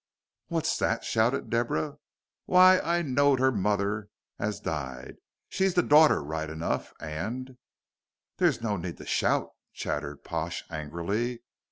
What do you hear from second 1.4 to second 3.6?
Deborah. "Why, I knowed her